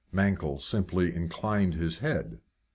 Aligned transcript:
Mankell 0.11 0.57
simply 0.59 1.13
inclined 1.13 1.75
his 1.75 1.99
head. 1.99 2.39